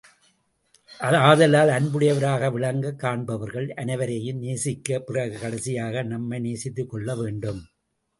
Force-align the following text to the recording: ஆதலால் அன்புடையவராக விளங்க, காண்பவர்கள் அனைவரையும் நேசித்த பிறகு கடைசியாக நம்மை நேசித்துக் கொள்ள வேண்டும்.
ஆதலால் 1.27 1.71
அன்புடையவராக 1.73 2.49
விளங்க, 2.51 2.93
காண்பவர்கள் 3.03 3.67
அனைவரையும் 3.73 4.39
நேசித்த 4.39 4.99
பிறகு 5.01 5.37
கடைசியாக 5.39 6.03
நம்மை 6.03 6.39
நேசித்துக் 6.39 6.89
கொள்ள 6.89 7.15
வேண்டும். 7.15 7.61